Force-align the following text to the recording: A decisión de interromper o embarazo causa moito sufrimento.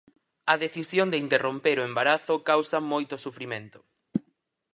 A 0.53 0.55
decisión 0.63 1.07
de 1.09 1.21
interromper 1.25 1.77
o 1.79 1.87
embarazo 1.89 2.33
causa 2.49 2.77
moito 2.91 3.15
sufrimento. 3.25 3.79